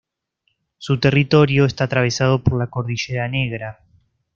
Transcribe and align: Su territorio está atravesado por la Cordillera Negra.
Su 0.79 0.99
territorio 0.99 1.65
está 1.65 1.83
atravesado 1.83 2.41
por 2.43 2.57
la 2.57 2.71
Cordillera 2.71 3.27
Negra. 3.27 3.81